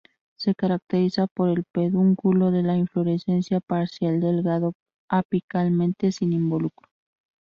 [0.35, 4.73] Se caracteriza por el pedúnculo de la inflorescencia parcial delgado
[5.07, 6.89] apicalmente, sin involucro.